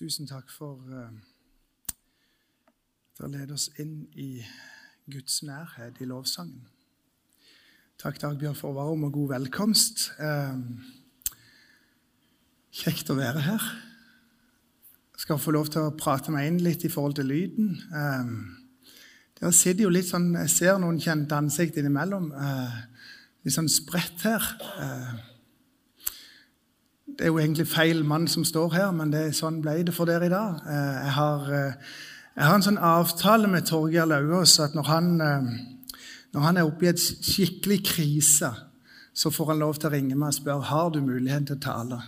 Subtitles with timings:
[0.00, 1.10] Tusen takk for uh,
[3.12, 4.40] at dere leder oss inn i
[5.12, 6.62] Guds nærhet i lovsangen.
[8.00, 10.06] Takk, Dagbjørn, for varm og god velkomst.
[10.16, 10.56] Uh,
[12.80, 13.68] kjekt å være her.
[15.18, 17.74] Jeg skal få lov til å prate meg inn litt i forhold til lyden.
[17.92, 18.88] Uh,
[19.36, 22.32] dere sitter jo litt sånn, Jeg ser noen kjente ansikt innimellom.
[23.44, 24.48] litt sånn spredt her.
[27.20, 30.08] Det er jo egentlig feil mann som står her, men det, sånn ble det for
[30.08, 30.62] dere i dag.
[30.64, 31.50] Jeg har,
[32.32, 35.10] jeg har en sånn avtale med Torgeir Lauvås at når han,
[36.32, 38.48] når han er oppe i et skikkelig krise,
[39.12, 41.64] så får han lov til å ringe meg og spørre har du mulighet til å
[41.68, 42.00] tale.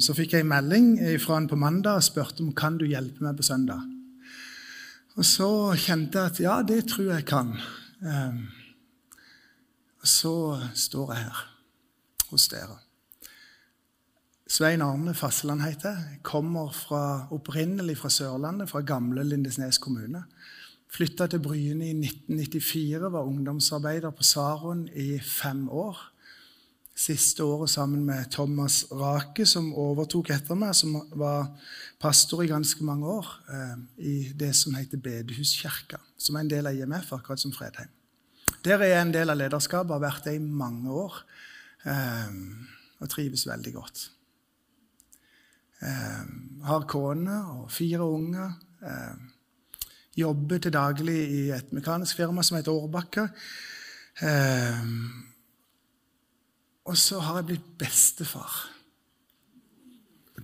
[0.00, 3.28] Så fikk jeg en melding fra han på mandag og spurte om kan du hjelpe
[3.28, 3.84] meg på søndag.
[5.20, 7.58] Og så kjente jeg at ja, det tror jeg kan.
[10.00, 10.38] Og så
[10.72, 11.50] står jeg her
[12.32, 12.86] hos dere.
[14.50, 16.16] Svein Arne Fasseland heter jeg.
[16.26, 20.24] Kommer fra, opprinnelig fra Sørlandet, fra gamle Lindesnes kommune.
[20.90, 26.02] Flytta til Bryne i 1994, var ungdomsarbeider på Saron i fem år.
[26.98, 31.46] Siste året sammen med Thomas Rake, som overtok etter meg, som var
[32.02, 36.66] pastor i ganske mange år eh, i det som heter Bedehuskirka, som er en del
[36.66, 37.94] av IMF, akkurat som Fredheim.
[38.66, 41.22] Der er jeg en del av lederskapet, har vært det i mange år
[41.86, 42.40] eh,
[42.98, 44.10] og trives veldig godt.
[45.82, 46.24] Eh,
[46.64, 48.52] har kone og fire unger.
[48.84, 49.14] Eh,
[50.20, 53.28] jobber til daglig i et mekanisk firma som heter Årbakke.
[54.20, 54.84] Eh,
[56.84, 58.52] og så har jeg blitt bestefar.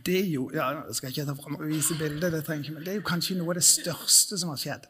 [0.07, 0.71] Det er jo ja,
[1.03, 3.51] jeg ikke ta fram og vise bildet, det trenger men det er jo kanskje noe
[3.51, 4.85] av det største som har skjedd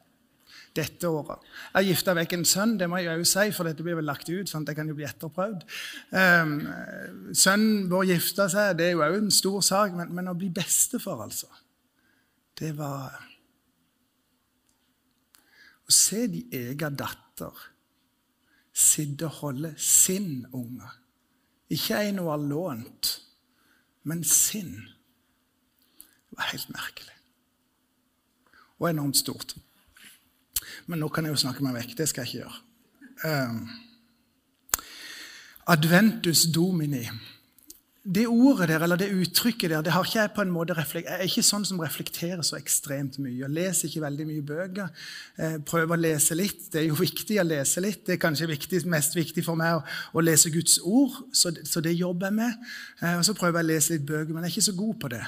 [0.76, 1.44] dette året.
[1.66, 4.08] Jeg har gifta vekk en sønn, det må jeg jo si, for dette blir vel
[4.08, 4.48] lagt ut.
[4.48, 5.64] sånn at det kan jo bli etterprøvd.
[6.12, 6.56] Um,
[7.34, 10.50] sønnen vår gifta seg, det er jo òg en stor sak, men, men, å bli
[10.54, 11.48] bestefar, altså
[12.56, 13.16] Det var
[15.86, 17.66] Å se de egen datter
[18.76, 20.88] sitte og holde sin unge.
[21.72, 23.12] Ikke en hun har lånt,
[24.02, 24.74] men sin.
[25.96, 27.14] Det var helt merkelig.
[28.78, 29.56] Og enormt stort.
[30.86, 31.96] Men nå kan jeg jo snakke meg vekk.
[31.98, 32.62] Det skal jeg ikke gjøre.
[33.24, 33.62] Um,
[35.66, 37.06] adventus domini.
[38.14, 41.04] Det ordet der, eller det uttrykket der, det har ikke jeg på en måte Jeg
[41.10, 43.40] er ikke sånn som reflekterer så ekstremt mye.
[43.40, 44.92] Jeg leser ikke veldig mye bøker.
[45.40, 46.68] Jeg prøver å lese litt.
[46.70, 48.04] Det er jo viktig å lese litt.
[48.06, 49.82] Det er kanskje viktig, mest viktig for meg å,
[50.14, 52.70] å lese Guds ord, så, så, det jobber jeg med.
[53.02, 54.94] Eh, og så prøver jeg å lese litt bøker, men jeg er ikke så god
[55.02, 55.24] på det.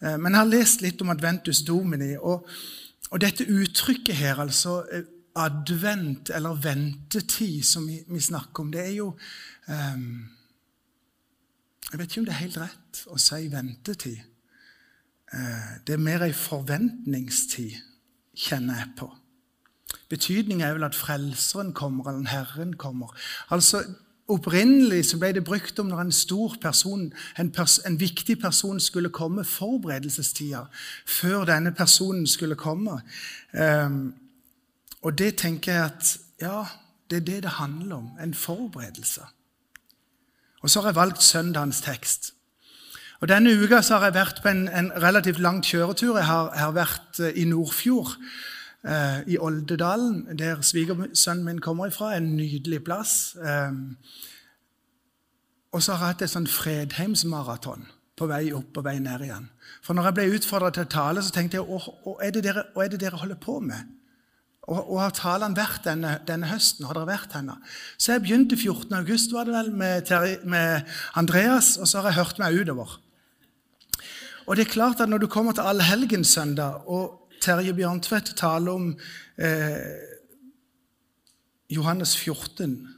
[0.00, 2.14] Eh, men jeg har lest litt om Adventus Domini.
[2.16, 2.48] og
[3.10, 5.06] og dette uttrykket her, altså eh,
[5.38, 9.08] advent eller ventetid, som vi, vi snakker om, det er jo
[9.68, 10.28] um,
[11.90, 14.20] Jeg vet ikke om det er helt rett å si ventetid.
[15.34, 17.78] Uh, det er mer ei forventningstid,
[18.34, 19.10] kjenner jeg på.
[20.10, 23.10] Betydningen er vel at Frelseren kommer, eller Herren kommer.
[23.50, 23.82] Altså,
[24.30, 27.08] Opprinnelig så ble det brukt om når en stor person,
[27.38, 30.64] en, pers en viktig person skulle komme, forberedelsestida,
[31.06, 33.00] før denne personen skulle komme.
[33.52, 34.14] Um,
[35.02, 36.64] og det tenker jeg at ja,
[37.10, 38.10] det er det det handler om.
[38.22, 39.26] En forberedelse.
[40.60, 42.34] Og så har jeg valgt søndagens tekst.
[43.20, 46.16] Og Denne uka så har jeg vært på en, en relativt lang kjøretur.
[46.16, 48.14] Jeg har, jeg har vært eh, i Nordfjord
[48.84, 52.14] eh, i Oldedalen, der svigersønnen min kommer ifra.
[52.16, 53.36] En nydelig plass.
[53.36, 53.72] Eh,
[55.72, 57.86] og så har jeg hatt et sånn Fredheimsmaraton
[58.18, 59.48] på vei opp og vei ned igjen.
[59.84, 63.20] For når jeg ble utfordra til å tale, så tenkte jeg hva er, det dere
[63.20, 63.96] holder på med?
[64.68, 66.84] Og, og har talene vært denne, denne, høsten?
[66.86, 67.56] Har dere vært henne?
[67.96, 68.92] Så jeg begynte 14.
[68.98, 70.10] august var det vel, med,
[70.44, 72.98] med Andreas, og så har jeg hørt meg utover.
[74.46, 78.88] Og det er klart at Når du kommer til allhelgenssøndag, og Terje Bjørntvedt taler om
[79.40, 79.76] eh,
[81.70, 82.88] Johannes 14,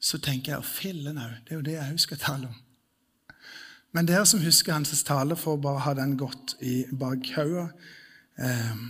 [0.00, 1.36] så tenker jeg fillen òg.
[1.44, 2.62] Det er jo det jeg husker tale om.
[3.94, 7.70] Men dere som husker hans tale, får bare ha den godt i bakhodet.
[8.38, 8.82] Eh,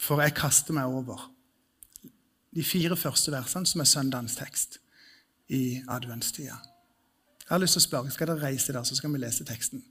[0.00, 1.30] for jeg kaster meg over
[2.54, 4.78] de fire første versene, som er søndagens tekst
[5.48, 6.60] i adventstida.
[7.44, 9.82] Jeg har lyst til å spørre, Skal dere reise der, så skal vi lese teksten?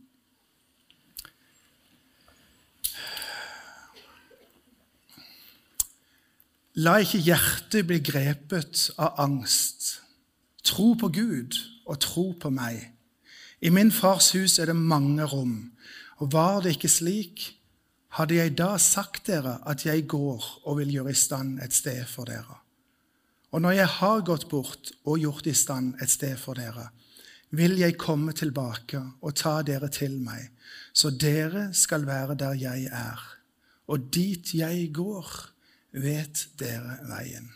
[6.74, 10.00] La ikke hjertet bli grepet av angst.
[10.66, 12.80] Tro på Gud og tro på meg.
[13.62, 15.70] I min fars hus er det mange rom,
[16.18, 17.46] og var det ikke slik,
[18.18, 22.02] hadde jeg da sagt dere at jeg går og vil gjøre i stand et sted
[22.10, 22.58] for dere.
[23.54, 26.90] Og når jeg har gått bort og gjort i stand et sted for dere,
[27.54, 30.50] vil jeg komme tilbake og ta dere til meg,
[30.90, 33.22] så dere skal være der jeg er.
[33.94, 35.53] Og dit jeg går,
[35.94, 37.51] vet dere veien.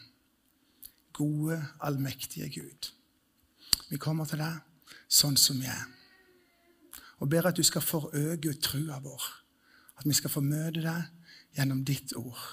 [1.18, 2.92] Gode, allmektige Gud.
[3.90, 4.62] Vi kommer til deg
[5.10, 5.86] sånn som vi er.
[7.18, 9.24] Og ber at du skal forøke trua vår.
[9.98, 12.44] At vi skal få møte deg gjennom ditt ord.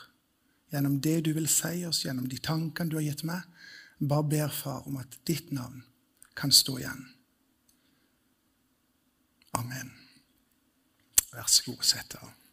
[0.73, 3.45] Gjennom det du vil si oss, gjennom de tankene du har gitt meg.
[4.01, 5.85] Bare ber, far, om at ditt navn
[6.35, 7.05] kan stå igjen.
[9.55, 9.93] Amen.
[11.35, 12.44] Vær så god, sett deg.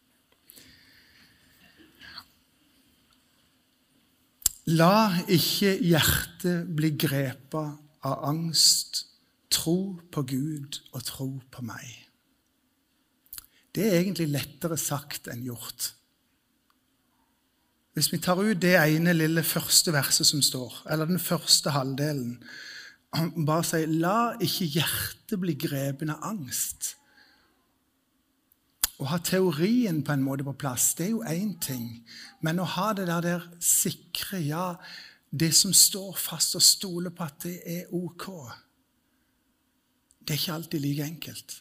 [4.70, 9.08] La ikke hjertet bli grepet av angst.
[9.52, 11.88] Tro på Gud og tro på meg.
[13.76, 15.92] Det er egentlig lettere sagt enn gjort.
[17.96, 22.38] Hvis vi tar ut det ene lille første verset som står, eller den første halvdelen,
[23.46, 26.96] bare sier 'la ikke hjertet bli grepen av angst',
[29.02, 31.88] å ha teorien på en måte på plass, det er jo én ting.
[32.46, 34.76] Men å ha det der, der sikre, ja,
[35.32, 38.28] det som står fast, og stole på at det er ok,
[40.22, 41.58] det er ikke alltid like enkelt.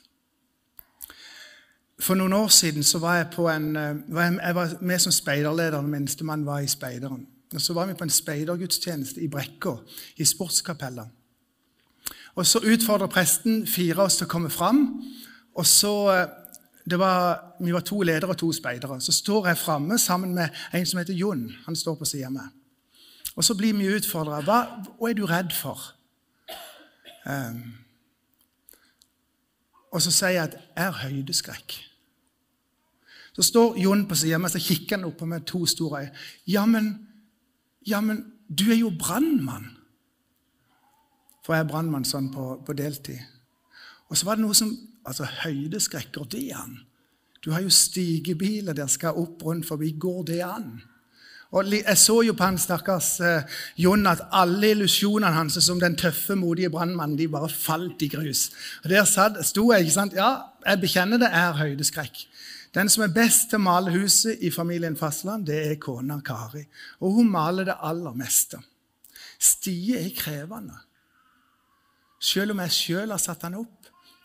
[2.01, 3.73] For noen år siden så var jeg på en,
[4.09, 7.27] var jeg var med som speiderleder når minstemann var i speideren.
[7.55, 9.75] Og Så var vi på en speidergudstjeneste i Brekka,
[10.17, 11.09] i sportskapella.
[12.35, 15.03] Og Så utfordra presten fire av oss til å komme fram.
[15.55, 16.29] og så eh,
[16.87, 19.01] var, vi var to ledere og to speidere.
[19.01, 21.51] Så står jeg framme sammen med en som heter Jon.
[21.67, 22.49] Han står på sida av meg.
[23.37, 24.41] Og så blir vi utfordra.
[24.45, 24.59] Hva,
[24.99, 25.93] hva, er du redd for?
[27.27, 27.63] Um,
[29.91, 31.77] og så sier jeg at jeg har høydeskrekk.
[33.37, 36.25] Så står Jon på sida av meg og kikker han opp med to store øyne.
[36.47, 36.65] Ja,
[38.01, 39.71] men, du er jo brannmann.
[41.45, 43.21] For jeg er brannmann sånn på, på deltid.
[44.11, 44.73] Og så var det noe som
[45.07, 46.79] Altså, høydeskrekk, går det an?
[47.45, 49.95] Du har jo stigebiler der skal opp rundt forbi.
[49.99, 50.81] Går det an?
[51.51, 53.43] Og Jeg så jo på han stakkars eh,
[53.77, 58.51] Jon at alle illusjonene hans som den tøffe, modige brannmannen de bare falt i grus.
[58.85, 59.81] Og Der satt, sto jeg.
[59.81, 60.15] ikke sant?
[60.15, 60.37] Ja,
[60.67, 62.27] jeg bekjenner det er høydeskrekk.
[62.75, 66.63] Den som er best til å male huset i familien Fastland, det er kona Kari.
[67.01, 68.61] Og hun maler det aller meste.
[69.41, 70.77] Stier er krevende.
[72.21, 73.80] Selv om jeg sjøl har satt han opp,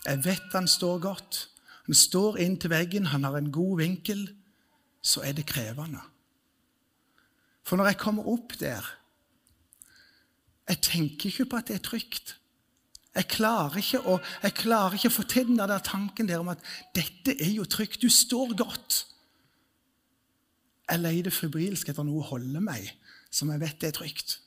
[0.06, 1.40] jeg vet han står godt.
[1.86, 4.28] Han står inntil veggen, han har en god vinkel.
[5.02, 6.02] Så er det krevende.
[7.66, 8.86] For når jeg kommer opp der
[10.66, 12.32] Jeg tenker ikke på at det er trygt.
[13.16, 14.16] Jeg klarer ikke å,
[14.58, 16.64] klarer ikke å få til den der tanken der om at
[16.96, 18.02] dette er jo trygt.
[18.02, 19.06] Du står godt.
[20.90, 22.90] Jeg leter febrilsk etter noe å holde meg
[23.30, 24.40] som jeg vet er trygt.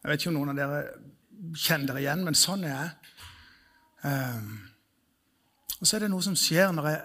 [0.00, 0.82] Jeg vet ikke om noen av dere
[1.58, 3.07] kjenner dere igjen, men sånn er jeg.
[4.04, 4.68] Um,
[5.78, 7.02] og så er det noe som skjer når jeg,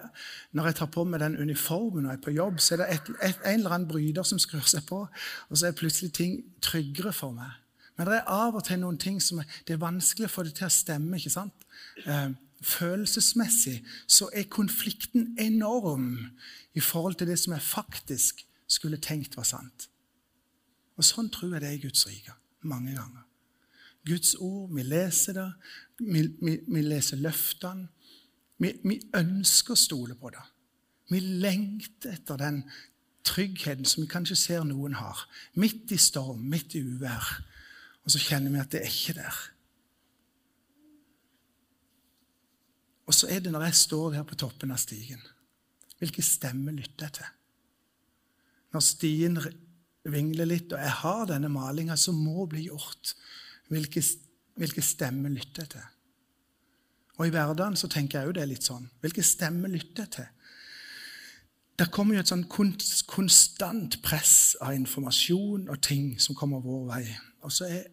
[0.58, 2.58] når jeg tar på meg den uniformen og er på jobb.
[2.62, 5.68] Så er det et, et, en eller annen bryter som skrur seg på, og så
[5.68, 7.52] er plutselig ting tryggere for meg.
[7.94, 10.42] Men det er av og til noen ting som er, det er vanskelig å få
[10.46, 11.20] det til å stemme.
[11.20, 11.66] ikke sant?
[12.02, 12.32] Eh,
[12.64, 13.76] følelsesmessig
[14.10, 16.16] så er konflikten enorm
[16.74, 19.86] i forhold til det som jeg faktisk skulle tenkt var sant.
[20.98, 22.34] Og sånn tror jeg det er i Guds rike
[22.66, 23.22] mange ganger.
[24.04, 25.50] Guds ord, vi leser det,
[26.00, 27.88] vi, vi, vi leser løftene.
[28.60, 30.42] Vi, vi, ønsker å stole på det.
[31.10, 32.60] Vi lengter etter den
[33.26, 35.24] tryggheten som vi kanskje ser noen har.
[35.60, 37.26] Midt i storm, midt i uvær.
[38.04, 39.40] Og så kjenner vi at det er ikke der.
[43.04, 45.22] Og så er det når jeg står der på toppen av stigen,
[46.00, 47.28] Hvilke stemmer lytter jeg til?
[48.74, 49.38] Når stien
[50.10, 53.14] vingler litt, og jeg har denne malinga som må bli gjort,
[53.72, 54.06] hvilken,
[54.60, 55.90] hvilke stemmer lytter jeg til?
[57.14, 58.88] Og i hverdagen så tenker jeg jo det litt sånn.
[59.02, 60.30] Hvilke stemmer lytter jeg til?
[61.78, 62.46] Det kommer jo et sånn
[63.10, 67.04] konstant press av informasjon og ting som kommer vår vei.
[67.42, 67.84] Og så er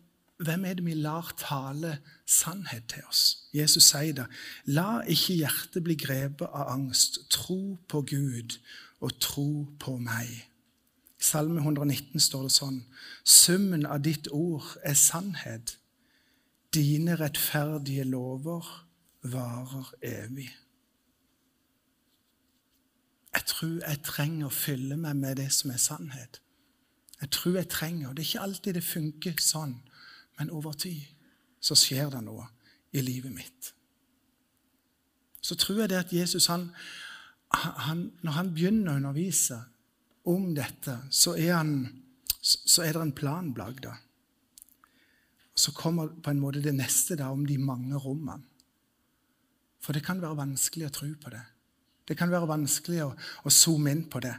[0.41, 3.47] hvem er det vi lar tale sannhet til oss?
[3.53, 4.25] Jesus sier det.
[4.73, 7.19] La ikke hjertet bli grepet av angst.
[7.29, 8.57] Tro på Gud
[9.01, 9.49] og tro
[9.81, 10.29] på meg.
[11.21, 12.79] Salme 119 står det sånn.
[13.23, 15.75] Summen av ditt ord er sannhet.
[16.73, 18.65] Dine rettferdige lover
[19.29, 20.49] varer evig.
[23.31, 26.41] Jeg tror jeg trenger å fylle meg med det som er sannhet.
[27.21, 29.75] Jeg tror jeg trenger, Det er ikke alltid det funker sånn,
[30.39, 31.05] men over tid
[31.61, 32.47] så skjer det noe
[32.91, 33.73] i livet mitt.
[35.41, 36.71] Så tror jeg det at Jesus, han,
[37.53, 39.61] han, når han begynner å undervise
[40.29, 41.73] om dette, så er, han,
[42.41, 43.85] så er det en plan bak.
[45.55, 48.45] Så kommer på en måte det neste da, om de mange rommene.
[49.81, 51.41] For det kan være vanskelig å tro på det.
[52.05, 54.35] Det kan være vanskelig å, å zoome inn på det.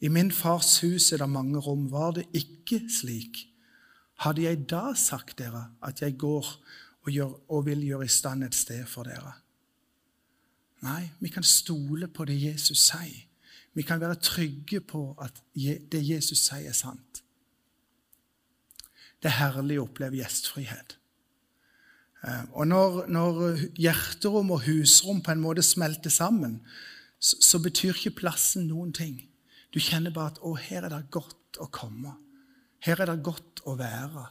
[0.00, 1.88] I min fars hus er det mange rom.
[1.90, 3.42] Var det ikke slik?
[4.22, 8.46] Hadde jeg da sagt dere at jeg går og, gjør, og vil gjøre i stand
[8.46, 9.32] et sted for dere?
[10.84, 13.26] Nei, vi kan stole på det Jesus sier.
[13.74, 17.22] Vi kan være trygge på at det Jesus sier, er sant.
[19.20, 20.96] Det er herlig å oppleve gjestfrihet.
[22.24, 23.40] Eh, og når, når,
[23.80, 26.58] hjerterom og husrom på en måte smelter sammen,
[27.20, 29.18] så, så, betyr ikke plassen noen ting.
[29.72, 32.16] Du kjenner bare at 'Å, her er det godt å komme'.
[32.80, 34.26] Her er det godt å være.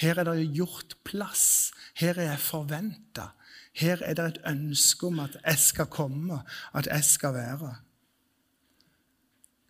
[0.00, 1.72] Her er det gjort plass.
[1.94, 3.30] Her er jeg forventa.
[3.74, 6.42] Her er det et ønske om at jeg skal komme,
[6.74, 7.74] at jeg skal være.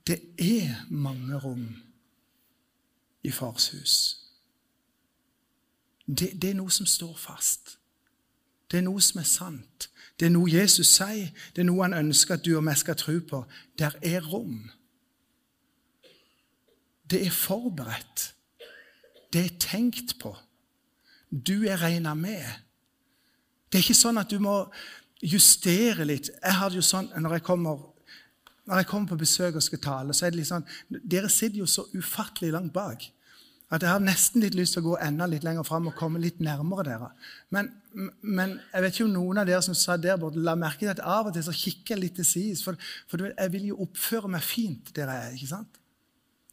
[0.07, 1.77] Det er mange rom
[3.23, 4.21] i fars hus.
[6.07, 7.79] Det, det, er noe som står fast.
[8.71, 9.89] Det er noe som er sant.
[10.21, 11.31] Det er noe Jesus sier.
[11.57, 13.41] Det er noe han ønsker at du og vi skal tro på.
[13.79, 14.69] Der er rom.
[17.11, 18.35] Det er forberedt.
[19.33, 20.37] Det er tenkt på.
[21.33, 22.45] Du er regna med.
[23.75, 24.53] Det er ikke sånn at du må
[25.19, 26.29] justere litt.
[26.31, 27.81] Jeg hadde jo sånn, Når jeg kommer,
[28.71, 31.59] når jeg kommer på besøk og skal tale, så er det litt sånn Dere sitter
[31.59, 33.09] jo så ufattelig langt bak
[33.75, 36.21] at jeg har nesten litt lyst til å gå enda litt lenger fram og komme
[36.23, 37.09] litt nærmere dere.
[37.51, 37.73] Men,
[38.23, 40.93] men, jeg vet ikke om noen av dere som sa der borte, la merke til
[40.93, 42.63] at av og til så kikker jeg litt til sides.
[42.63, 42.79] For,
[43.11, 45.35] for, jeg vil jo oppføre meg fint der jeg er.
[45.35, 45.81] ikke sant?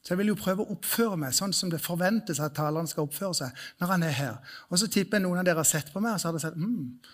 [0.01, 3.05] Så jeg vil jo prøve å oppføre meg sånn som det forventes at taleren skal
[3.05, 4.55] oppføre seg når han er her.
[4.69, 6.47] Og så tipper jeg noen av dere har sett på meg, og så har dere
[6.47, 7.13] sett mm,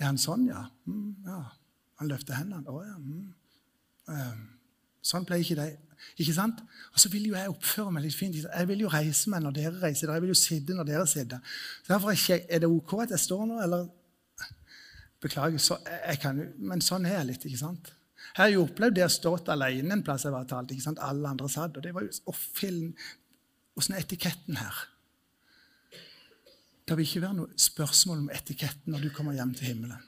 [0.00, 0.62] Er han sånn, ja?
[0.86, 1.40] Mm, ja.
[2.00, 2.70] Han løfter hendene.
[2.70, 2.96] Å ja.
[2.96, 4.44] Mm.
[5.04, 5.68] Sånn pleier ikke de.
[6.22, 6.62] Ikke sant?
[6.94, 8.36] Og så vil jo jeg oppføre meg litt fint.
[8.38, 10.12] Jeg vil jo reise meg når dere reiser.
[10.14, 11.42] Jeg vil jo sitte når dere sitter.
[11.82, 13.88] Så derfor Er det ok at jeg står nå, eller
[15.20, 17.42] Beklager, så jeg kan, men sånn er jeg litt.
[17.44, 17.90] ikke sant?
[18.30, 20.70] Jeg har jo opplevd det å stått alene en plass jeg var talt.
[20.70, 21.02] ikke sant?
[21.02, 21.76] Alle andre satt.
[21.76, 22.94] og det var jo, Å, fillen,
[23.78, 24.78] Åssen er etiketten her?
[26.84, 30.02] Det vil ikke være noe spørsmål om etiketten når du kommer hjem til himmelen.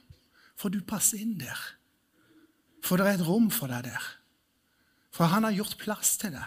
[0.59, 1.59] For du passer inn der.
[2.83, 4.09] For det er et rom for deg der.
[5.13, 6.45] For han har gjort plass til det.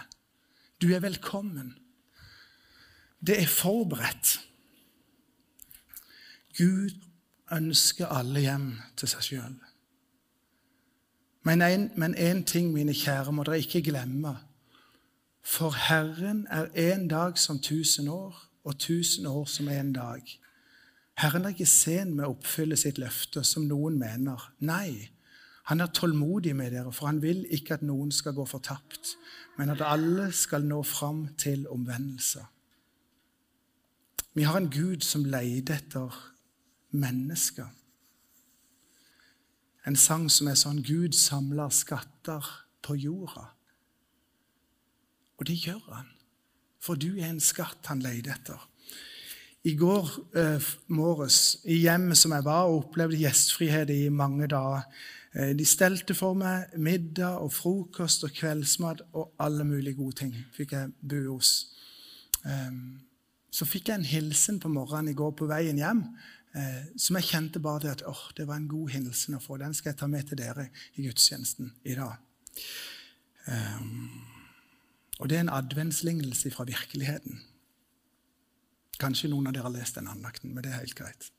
[0.77, 1.73] Du er velkommen.
[3.19, 4.37] Det er forberedt.
[6.57, 6.93] Gud
[7.53, 9.57] ønsker alle hjem til seg sjøl.
[11.47, 14.35] Men én ting, mine kjære, må dere ikke glemme.
[15.47, 20.21] For Herren er én dag som tusen år, og tusen år som én dag.
[21.17, 24.43] Herren er ikke sen med å oppfylle sitt løfte, som noen mener.
[24.59, 25.07] Nei,
[25.71, 29.15] han er tålmodig med dere, for han vil ikke at noen skal gå fortapt,
[29.57, 32.43] men at alle skal nå fram til omvendelse.
[34.37, 36.19] Vi har en Gud som leter etter
[36.91, 37.71] mennesker.
[39.87, 42.45] En sang som er sånn Gud samler skatter
[42.83, 43.47] på jorda.
[45.37, 46.09] Og det gjør han,
[46.81, 48.63] for du er en skatt han leter etter.
[49.67, 54.85] I går eh, morges, i hjemmet som jeg var, og opplevde gjestfrihet i mange dager,
[55.37, 60.35] Eh, de stelte for meg middag og frokost og kveldsmat og alle mulige gode ting.
[60.53, 61.67] fikk jeg bo hos.
[62.45, 62.99] Ehm,
[63.51, 66.03] så fikk jeg en hilsen på morgenen i går på veien hjem
[66.57, 69.59] eh, som jeg kjente bare det at oh, det var en god hilsen å få.
[69.61, 72.17] Den skal jeg ta med til dere i gudstjenesten i dag.
[73.47, 74.25] Um,
[75.21, 77.39] og det er en adventslignelse fra virkeligheten.
[78.99, 81.31] Kanskje noen av dere har lest den andakten, men det er helt greit.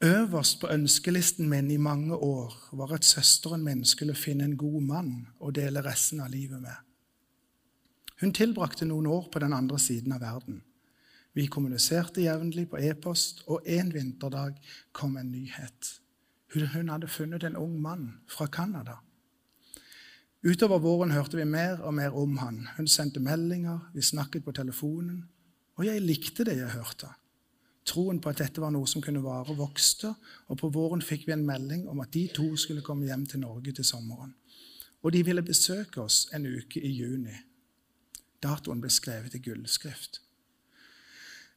[0.00, 4.80] Øverst på ønskelisten min i mange år var at søsteren min skulle finne en god
[4.80, 6.76] mann å dele resten av livet med.
[8.20, 10.62] Hun tilbrakte noen år på den andre siden av verden.
[11.34, 14.56] Vi kommuniserte jevnlig på e-post, og en vinterdag
[14.92, 16.00] kom en nyhet.
[16.54, 18.98] Hun hadde funnet en ung mann fra Canada.
[20.42, 22.64] Utover våren hørte vi mer og mer om han.
[22.76, 25.28] Hun sendte meldinger, vi snakket på telefonen,
[25.76, 27.10] og jeg likte det jeg hørte.
[27.86, 30.14] Troen på at dette var noe som kunne vare, vokste,
[30.48, 33.44] og på våren fikk vi en melding om at de to skulle komme hjem til
[33.44, 34.34] Norge til sommeren.
[35.02, 37.36] Og de ville besøke oss en uke i juni.
[38.42, 40.20] Datoen ble skrevet i gullskrift.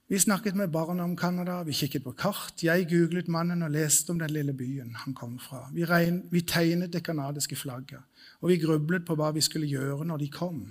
[0.07, 2.59] Vi snakket med barna om Canada, vi kikket på kart.
[2.63, 5.69] Jeg googlet mannen og leste om den lille byen han kom fra.
[5.71, 8.03] Vi, regn, vi tegnet det canadiske flagget,
[8.41, 10.65] og vi grublet på hva vi skulle gjøre når de kom.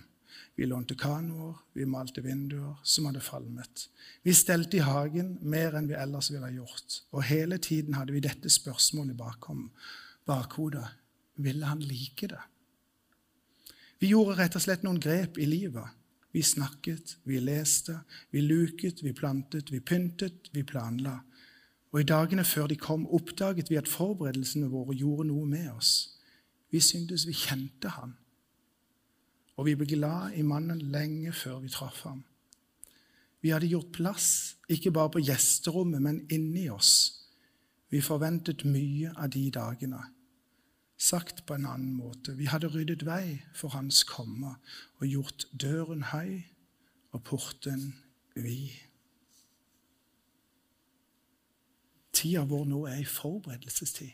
[0.56, 3.86] Vi lånte kanoer, vi malte vinduer som hadde falmet.
[4.22, 7.00] Vi stelte i hagen mer enn vi ellers ville gjort.
[7.16, 9.70] Og hele tiden hadde vi dette spørsmålet bakom
[10.28, 10.84] bakhodet.
[11.40, 12.42] Ville han like det?
[13.98, 15.88] Vi gjorde rett og slett noen grep i livet.
[16.32, 17.98] Vi snakket, vi leste,
[18.30, 21.18] vi luket, vi plantet, vi pyntet, vi planla.
[21.92, 25.92] Og i dagene før de kom, oppdaget vi at forberedelsene våre gjorde noe med oss.
[26.72, 28.14] Vi syntes vi kjente han.
[29.60, 32.22] Og vi ble glad i mannen lenge før vi traff ham.
[33.42, 36.94] Vi hadde gjort plass, ikke bare på gjesterommet, men inni oss.
[37.90, 40.00] Vi forventet mye av de dagene.
[41.02, 44.52] Sagt på en annen måte, vi hadde ryddet vei for hans komme
[45.00, 46.44] og gjort døren høy
[47.10, 47.88] og porten
[48.38, 48.70] vid.
[52.14, 54.12] Tida vår nå er ei forberedelsestid.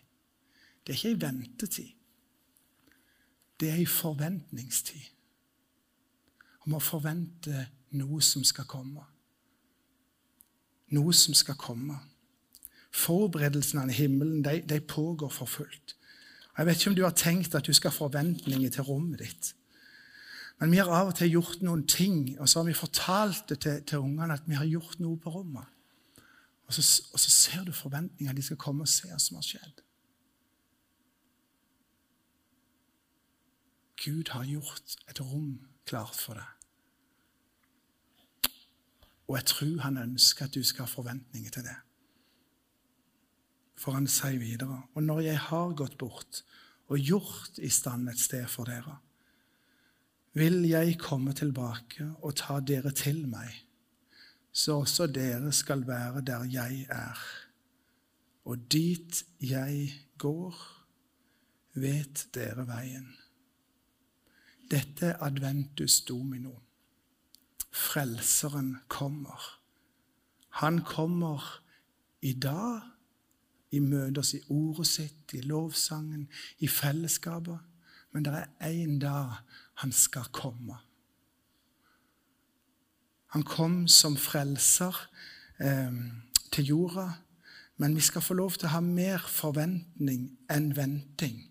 [0.80, 1.90] Det er ikke ei ventetid.
[3.60, 5.12] Det er ei forventningstid.
[6.64, 7.66] Om å forvente
[8.00, 9.04] noe som skal komme.
[10.96, 12.00] Noe som skal komme.
[12.96, 15.97] Forberedelsene i himmelen de, de pågår for fullt.
[16.58, 19.52] Jeg vet ikke om du har tenkt at du skal ha forventninger til rommet ditt.
[20.58, 23.60] Men vi har av og til gjort noen ting, og så har vi fortalt det
[23.62, 25.70] til, til ungene at vi har gjort noe på rommet.
[26.66, 28.34] Og så, og så ser du forventninger.
[28.34, 29.84] De skal komme og se hva som har skjedd.
[34.04, 36.54] Gud har gjort et rom klart for deg.
[39.28, 41.78] Og jeg tror han ønsker at du skal ha forventninger til det.
[43.78, 46.42] For han sier videre, og når jeg har gått bort
[46.88, 48.96] og gjort i stand et sted for dere,
[50.38, 53.54] vil jeg komme tilbake og ta dere til meg
[54.58, 57.18] så også dere skal være der jeg er.
[58.44, 60.56] Og dit jeg går,
[61.78, 63.12] vet dere veien.
[64.70, 66.56] Dette er adventus domino.
[67.70, 69.38] Frelseren kommer.
[70.60, 71.44] Han kommer
[72.20, 72.82] i dag,
[73.70, 77.58] i møter oss i ordet sitt, i lovsangen, i fellesskapet.
[78.12, 79.40] Men det er én dag
[79.82, 80.78] han skal komme.
[83.36, 84.96] Han kom som frelser
[85.60, 85.92] eh,
[86.52, 87.10] til jorda,
[87.76, 91.44] men vi skal få lov til å ha mer forventning enn venting.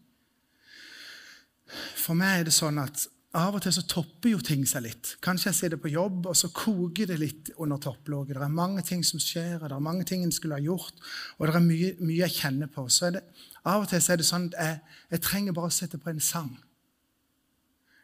[1.95, 3.05] For meg er det sånn at
[3.37, 5.09] av og til så topper jo ting seg litt.
[5.23, 8.37] Kanskje jeg sitter på jobb, og så koker det litt under topplåget.
[8.37, 10.97] Det er mange ting som skjer, og det er mange ting en skulle ha gjort,
[11.37, 12.87] og det er mye, mye jeg kjenner på.
[12.89, 13.21] Så det,
[13.67, 16.09] Av og til så er det sånn at jeg, jeg trenger bare å sette på
[16.09, 16.53] en sang.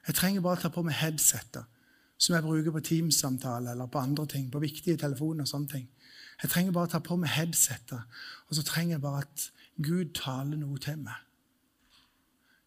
[0.04, 1.70] Jeg trenger bare å ta på meg headsetet
[2.24, 5.88] som jeg bruker på Teams-samtale eller på andre ting, på viktige telefoner og sånne ting.
[6.42, 9.48] Jeg trenger bare å ta på meg headsetet, og så trenger jeg bare at
[9.84, 11.18] Gud taler noe til meg.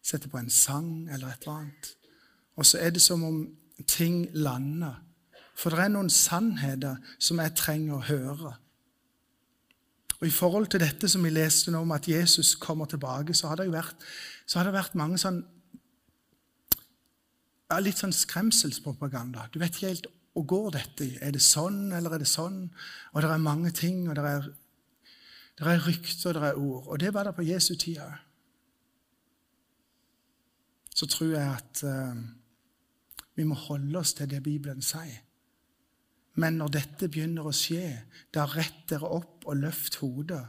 [0.03, 1.93] Sette på en sang eller et eller annet.
[2.57, 3.41] Og så er det som om
[3.87, 4.97] ting lander.
[5.57, 8.53] For det er noen sannheter som jeg trenger å høre.
[10.17, 13.51] Og I forhold til dette som vi leste nå om at Jesus kommer tilbake, så
[13.51, 14.05] har det jo vært,
[14.49, 15.43] det vært mange sånn
[17.67, 19.49] ja, litt sånn skremselspropaganda.
[19.51, 22.67] Du vet ikke helt hvor går dette Er det sånn, eller er det sånn?
[23.13, 24.49] Og det er mange ting, og det er,
[25.57, 26.83] det er rykter, og det er ord.
[26.85, 28.13] Og det var det på Jesu tid òg.
[30.93, 32.21] Så tror jeg at uh,
[33.37, 35.21] vi må holde oss til det Bibelen sier.
[36.37, 40.43] Men når dette begynner å skje, da rett dere opp og løft hodet,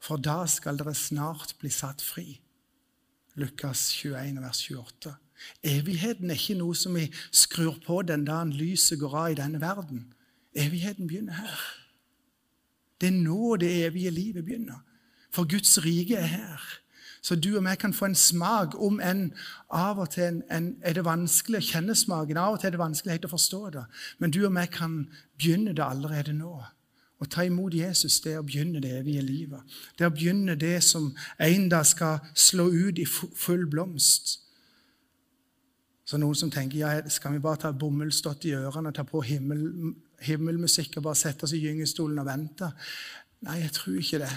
[0.00, 2.38] for da skal dere snart bli satt fri.
[3.38, 5.12] Lukas 21, vers 28.
[5.68, 9.60] Evigheten er ikke noe som vi skrur på den dagen lyset går av i denne
[9.62, 10.06] verden.
[10.56, 11.60] Evigheten begynner her.
[12.98, 14.80] Det er nå det evige livet begynner.
[15.30, 16.64] For Guds rike er her.
[17.28, 19.26] Så du og meg kan få en smak, om enn
[19.74, 22.40] av og til en, en, er det vanskelig å kjenne smaken.
[22.40, 23.84] Av og til er det vanskelig å forstå det.
[24.22, 25.02] Men du og meg kan
[25.36, 26.54] begynne det allerede nå.
[27.18, 29.78] Å ta imot Jesus det er å begynne det evige livet.
[29.98, 34.38] Det er å begynne det som en dag skal slå ut i full blomst.
[36.08, 39.66] Så noen som tenker ja, skal vi bare ta bomullsdott i ørene, ta på himmel,
[40.24, 42.70] himmelmusikk og bare sette oss i gyngestolen og vente?
[43.44, 44.36] Nei, jeg tror ikke det.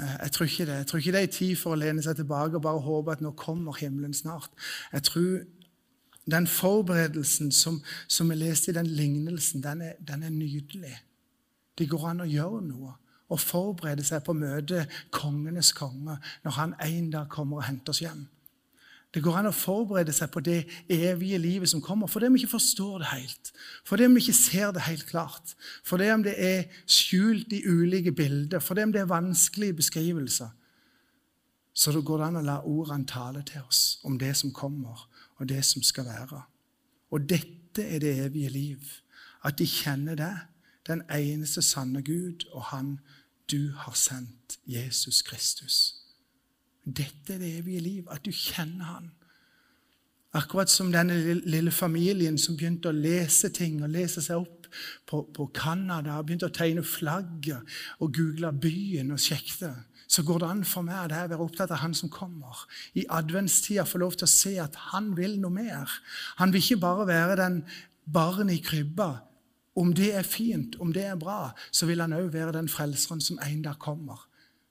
[0.00, 2.16] Eh, jeg tror ikke det Jeg tror ikke det er tid for å lene seg
[2.16, 4.50] tilbake og bare håpe at nå kommer himmelen snart.
[4.92, 5.38] Jeg tror
[6.30, 10.94] den forberedelsen som, som vi leste i den lignelsen, den er, den er nydelig.
[11.78, 12.92] Det går an å gjøre noe
[13.32, 17.94] og forberede seg på å møte kongenes konge når han en dag kommer og henter
[17.94, 18.26] oss hjem.
[19.12, 22.54] Det går an å forberede seg på det evige livet som kommer, fordi vi ikke
[22.54, 23.50] forstår det helt.
[23.84, 25.52] Fordi vi ikke ser det helt klart.
[25.84, 28.62] Fordi om det er skjult i ulike bilder.
[28.64, 30.48] Fordi om det er vanskelige beskrivelser.
[31.74, 35.06] Så det går an å la ordene tale til oss om det som kommer,
[35.40, 36.42] og det som skal være.
[37.12, 38.90] Og dette er det evige liv.
[39.44, 40.40] At de kjenner deg,
[40.88, 42.98] den eneste sanne Gud, og Han
[43.50, 46.01] du har sendt, Jesus Kristus.
[46.82, 49.10] Dette er det evige liv, at du kjenner Han.
[50.32, 51.14] Akkurat som denne
[51.44, 54.68] lille familien som begynte å lese ting og lese seg opp
[55.06, 57.60] på, på og begynte å tegne flagget
[58.00, 59.76] og google byen og sjekket,
[60.08, 62.64] så går det an for meg å være opptatt av han som kommer.
[62.96, 65.92] I adventstida få lov til å se at han vil noe mer.
[66.40, 67.62] Han vil ikke bare være den
[68.04, 69.12] barnet i krybba.
[69.76, 73.20] Om det er fint, om det er bra, så vil han òg være den frelseren
[73.24, 74.20] som en dag kommer.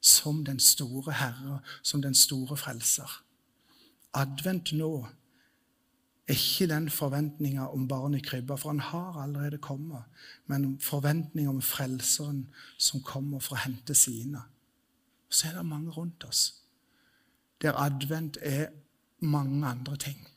[0.01, 3.23] Som den store Herre, som den store frelser.
[4.13, 5.07] Advent nå
[6.27, 10.03] er ikke den forventninga om barnet i krybba, for han har allerede kommet,
[10.47, 14.41] men forventninga om Frelseren som kommer for å hente sine.
[15.29, 16.61] Så er det mange rundt oss
[17.61, 18.67] der advent er
[19.19, 20.27] mange andre ting.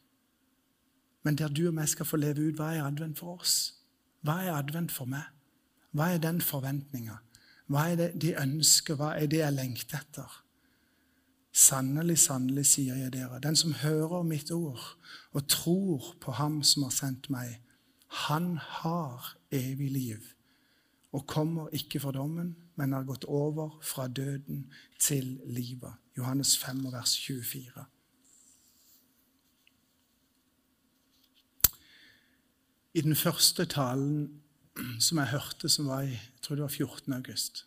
[1.22, 3.74] Men der du og jeg skal få leve ut hva er advent for oss?
[4.20, 5.24] Hva er advent for meg?
[5.92, 7.16] Hva er den forventninga?
[7.66, 8.98] Hva er det de ønsker?
[9.00, 10.40] Hva er det jeg lengter etter?
[11.54, 14.82] Sannelig, sannelig, sier jeg dere, den som hører mitt ord
[15.32, 17.60] og tror på Ham som har sendt meg,
[18.26, 20.34] han har evig liv
[21.14, 24.66] og kommer ikke for dommen, men har gått over fra døden
[24.98, 25.94] til livet.
[26.16, 27.84] Johannes 5, vers 24.
[32.94, 34.40] I den første talen
[34.98, 37.12] som jeg hørte, som var i jeg tror det var 14.
[37.12, 37.64] august,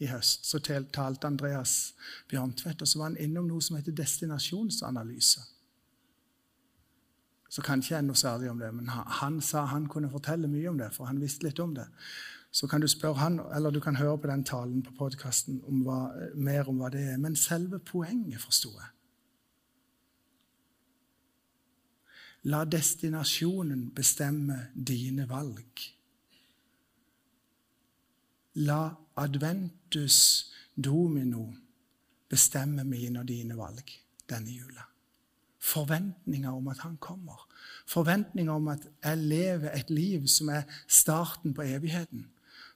[0.00, 1.94] i høst, så talte Andreas
[2.28, 5.40] Bjørntvedt, og så var han innom noe som heter destinasjonsanalyse.
[7.50, 10.68] Så kan ikke jeg noe særlig om det, men han, sa han kunne fortelle mye
[10.70, 11.88] om det, for han visste litt om det.
[12.52, 15.60] Så kan du spørre han, eller du kan høre på den talen på podkasten
[16.34, 17.18] mer om hva det er.
[17.18, 18.90] Men selve poenget forsto jeg.
[22.50, 25.82] La destinasjonen bestemme dine valg.
[28.54, 31.52] La adventus domino
[32.28, 33.92] bestemme mine og dine valg
[34.30, 34.86] denne jula.
[35.60, 37.46] Forventninger om at han kommer.
[37.86, 42.26] Forventninger om at jeg lever et liv som er starten på evigheten.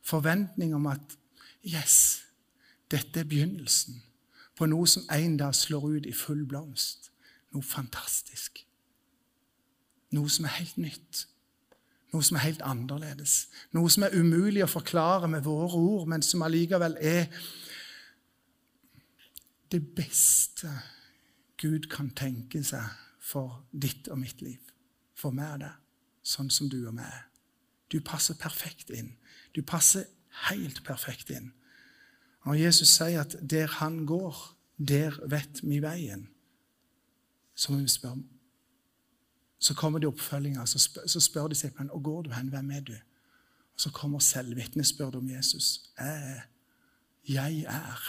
[0.02, 1.16] Forventninger om at
[1.64, 2.22] yes,
[2.90, 4.02] dette er begynnelsen
[4.56, 7.10] på noe som en dag slår ut i full blomst.
[7.54, 8.60] Noe fantastisk.
[10.14, 11.24] Noe som er helt nytt.
[12.14, 13.48] Noe som er helt annerledes.
[13.74, 17.26] Noe som er umulig å forklare med våre ord, men som allikevel er
[19.74, 20.70] det beste
[21.58, 22.86] Gud kan tenke seg
[23.18, 24.60] for ditt og mitt liv.
[25.18, 25.72] For meg er det
[26.22, 27.24] sånn som du og meg er.
[27.90, 29.16] Du passer perfekt inn.
[29.54, 30.06] Du passer
[30.50, 31.50] helt perfekt inn.
[32.44, 34.38] Og Jesus sier at der han går,
[34.78, 36.28] der vet vi veien.
[37.54, 38.22] Så må vi spørre
[39.64, 42.50] så kommer det oppfølginger, Så, spør, så spør seg og går du hen?
[42.52, 42.92] Hvem er du?
[43.74, 45.90] Og så kommer selvvitnesbyrdet om Jesus.
[45.98, 46.42] Jeg,
[47.28, 48.02] jeg er.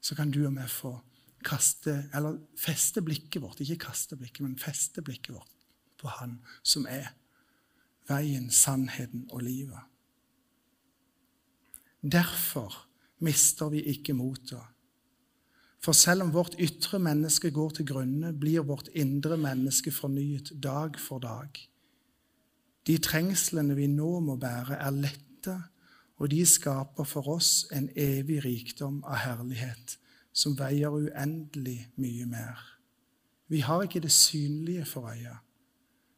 [0.00, 0.98] Så kan du og vi få
[1.44, 5.54] kaste, eller feste blikket vårt, ikke kaste blikket, men feste blikket vårt
[6.00, 7.14] på Han som er
[8.08, 9.80] veien, sannheten og livet.
[12.02, 14.73] Derfor mister vi ikke motet.
[15.84, 20.96] For selv om vårt ytre menneske går til grunne, blir vårt indre menneske fornyet dag
[21.00, 21.58] for dag.
[22.88, 25.56] De trengslene vi nå må bære, er lette,
[26.16, 29.98] og de skaper for oss en evig rikdom av herlighet
[30.32, 32.64] som veier uendelig mye mer.
[33.52, 35.36] Vi har ikke det synlige for øya,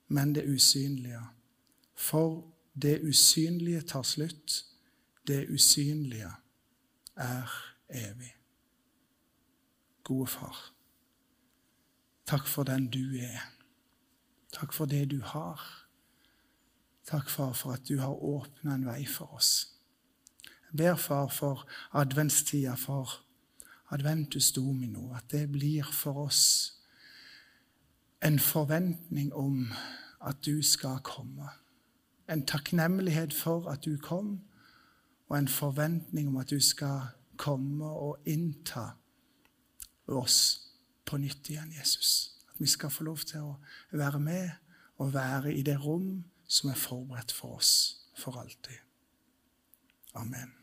[0.09, 1.25] men det usynlige.
[1.95, 2.45] For
[2.83, 4.63] det usynlige tar slutt.
[5.27, 6.31] Det usynlige
[7.17, 7.51] er
[7.91, 8.36] evig
[10.07, 10.57] gode far.
[12.27, 13.43] Takk for den du er.
[14.55, 15.61] Takk for det du har.
[17.07, 19.69] Takk, far, for at du har åpna en vei for oss.
[20.43, 23.21] Jeg ber, far, for adventstida, for
[23.95, 26.73] adventus domino, at det blir for oss
[28.25, 29.69] en forventning om
[30.27, 31.51] at du skal komme.
[32.29, 34.41] En takknemlighet for at du kom,
[35.29, 38.97] og en forventning om at du skal komme og innta
[40.15, 40.39] oss
[41.07, 42.37] på nytt igjen, Jesus.
[42.51, 43.57] At vi skal få lov til å
[43.91, 44.51] være med
[45.03, 47.73] og være i det rom som er forberedt for oss
[48.17, 48.79] for alltid.
[50.15, 50.56] Amen.